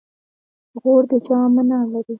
[0.81, 2.09] غور د جام منار لري